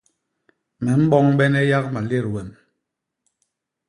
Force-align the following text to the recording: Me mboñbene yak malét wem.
Me 0.83 0.91
mboñbene 1.01 1.61
yak 1.69 1.85
malét 1.93 2.25
wem. 2.33 2.49